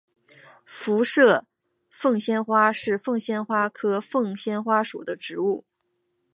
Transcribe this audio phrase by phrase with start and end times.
[0.65, 1.45] 辐射
[1.91, 5.63] 凤仙花是凤仙花科凤仙花属的植物。